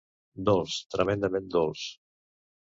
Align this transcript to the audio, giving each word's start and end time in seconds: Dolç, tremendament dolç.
Dolç, 0.47 0.77
tremendament 0.95 1.53
dolç. 1.57 1.85